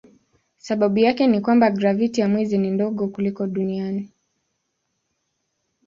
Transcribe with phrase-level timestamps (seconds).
[0.57, 4.09] Sababu yake ni ya kwamba graviti ya mwezi ni ndogo kuliko duniani.